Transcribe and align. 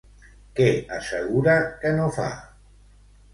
Què 0.59 0.69
assegura 0.95 1.59
que 1.85 1.93
no 2.01 2.09
fa? 2.17 2.27